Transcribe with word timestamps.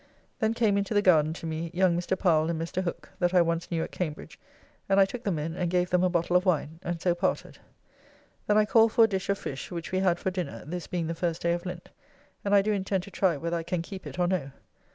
Then 0.39 0.55
came 0.55 0.79
into 0.79 0.95
the 0.95 1.03
garden 1.03 1.31
to 1.33 1.45
me 1.45 1.69
young 1.75 1.95
Mr. 1.95 2.17
Powell 2.17 2.49
and 2.49 2.59
Mr. 2.59 2.81
Hooke 2.81 3.09
that 3.19 3.35
I 3.35 3.43
once 3.43 3.69
knew 3.69 3.83
at 3.83 3.91
Cambridge, 3.91 4.39
and 4.89 4.99
I 4.99 5.05
took 5.05 5.23
them 5.23 5.37
in 5.37 5.55
and 5.55 5.69
gave 5.69 5.91
them 5.91 6.03
a 6.03 6.09
bottle 6.09 6.35
of 6.35 6.43
wine, 6.43 6.79
and 6.81 6.99
so 6.99 7.13
parted. 7.13 7.59
Then 8.47 8.57
I 8.57 8.65
called 8.65 8.93
for 8.93 9.03
a 9.03 9.07
dish 9.07 9.29
of 9.29 9.37
fish, 9.37 9.69
which 9.69 9.91
we 9.91 9.99
had 9.99 10.17
for 10.17 10.31
dinner, 10.31 10.65
this 10.65 10.87
being 10.87 11.05
the 11.05 11.13
first 11.13 11.43
day 11.43 11.53
of 11.53 11.67
Lent; 11.67 11.89
and 12.43 12.55
I 12.55 12.63
do 12.63 12.71
intend 12.71 13.03
to 13.03 13.11
try 13.11 13.37
whether 13.37 13.57
I 13.57 13.61
can 13.61 13.83
keep 13.83 14.07
it 14.07 14.17
or 14.17 14.25
no. 14.27 14.49